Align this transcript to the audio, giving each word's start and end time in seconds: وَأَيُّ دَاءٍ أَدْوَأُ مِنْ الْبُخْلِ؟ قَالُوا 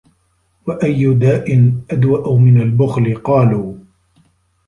وَأَيُّ 0.67 1.13
دَاءٍ 1.13 1.73
أَدْوَأُ 1.91 2.37
مِنْ 2.39 2.61
الْبُخْلِ؟ 2.61 3.15
قَالُوا 3.25 3.75